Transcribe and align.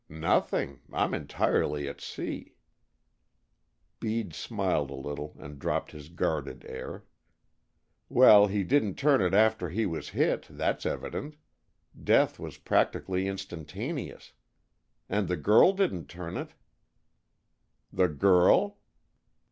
"Nothing. 0.09 0.79
I'm 0.91 1.13
entirely 1.13 1.87
at 1.87 2.01
sea." 2.01 2.55
Bede 3.99 4.33
smiled 4.33 4.89
a 4.89 4.95
little 4.95 5.35
and 5.37 5.59
dropped 5.59 5.91
his 5.91 6.09
guarded 6.09 6.65
air. 6.67 7.05
"Well, 8.09 8.47
he 8.47 8.63
didn't 8.63 8.95
turn 8.95 9.21
it 9.21 9.35
after 9.35 9.69
he 9.69 9.85
was 9.85 10.09
hit, 10.09 10.47
that's 10.49 10.87
evident. 10.87 11.35
Death 12.03 12.39
was 12.39 12.57
practically 12.57 13.27
instantaneous. 13.27 14.33
And 15.07 15.27
the 15.27 15.37
girl 15.37 15.71
didn't 15.71 16.07
turn 16.07 16.35
it," 16.35 16.55
"The 17.93 18.07
girl?" 18.09 18.79